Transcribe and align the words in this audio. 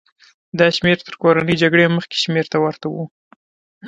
دا 0.59 0.67
شمېر 0.77 0.97
تر 1.05 1.13
کورنۍ 1.21 1.55
جګړې 1.63 1.93
مخکې 1.97 2.17
شمېرې 2.23 2.49
ته 2.53 2.57
ورته 2.63 2.85
و. 2.89 2.95